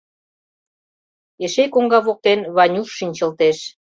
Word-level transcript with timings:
Эше 1.45 1.63
коҥга 1.73 1.99
воктен 2.05 2.39
Ванюш 2.55 2.89
шинчылтеш. 2.97 3.57